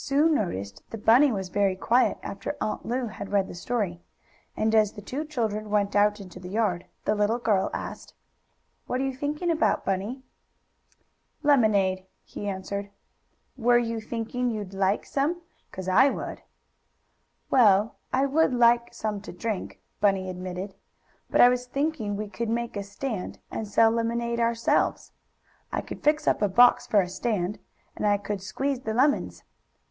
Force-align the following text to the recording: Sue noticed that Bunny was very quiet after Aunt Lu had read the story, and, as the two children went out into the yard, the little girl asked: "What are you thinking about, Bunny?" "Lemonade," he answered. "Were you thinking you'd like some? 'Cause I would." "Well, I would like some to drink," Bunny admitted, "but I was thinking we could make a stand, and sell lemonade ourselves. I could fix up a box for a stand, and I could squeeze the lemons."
Sue 0.03 0.27
noticed 0.27 0.81
that 0.89 1.05
Bunny 1.05 1.31
was 1.31 1.49
very 1.49 1.75
quiet 1.75 2.17
after 2.23 2.57
Aunt 2.59 2.87
Lu 2.87 3.05
had 3.05 3.31
read 3.31 3.47
the 3.47 3.53
story, 3.53 4.01
and, 4.57 4.73
as 4.73 4.93
the 4.93 4.99
two 5.03 5.23
children 5.23 5.69
went 5.69 5.95
out 5.95 6.19
into 6.19 6.39
the 6.39 6.49
yard, 6.49 6.87
the 7.05 7.13
little 7.13 7.37
girl 7.37 7.69
asked: 7.71 8.15
"What 8.87 8.99
are 8.99 9.03
you 9.03 9.15
thinking 9.15 9.51
about, 9.51 9.85
Bunny?" 9.85 10.23
"Lemonade," 11.43 12.07
he 12.23 12.47
answered. 12.47 12.89
"Were 13.55 13.77
you 13.77 13.99
thinking 14.01 14.49
you'd 14.49 14.73
like 14.73 15.05
some? 15.05 15.43
'Cause 15.71 15.87
I 15.87 16.09
would." 16.09 16.41
"Well, 17.51 17.93
I 18.11 18.25
would 18.25 18.55
like 18.55 18.95
some 18.95 19.21
to 19.21 19.31
drink," 19.31 19.79
Bunny 19.99 20.31
admitted, 20.31 20.73
"but 21.29 21.41
I 21.41 21.49
was 21.49 21.67
thinking 21.67 22.15
we 22.17 22.27
could 22.27 22.49
make 22.49 22.75
a 22.75 22.81
stand, 22.81 23.37
and 23.51 23.67
sell 23.67 23.91
lemonade 23.91 24.39
ourselves. 24.39 25.11
I 25.71 25.81
could 25.81 26.03
fix 26.03 26.27
up 26.27 26.41
a 26.41 26.49
box 26.49 26.87
for 26.87 27.01
a 27.01 27.07
stand, 27.07 27.59
and 27.95 28.07
I 28.07 28.17
could 28.17 28.41
squeeze 28.41 28.79
the 28.79 28.95
lemons." 28.95 29.43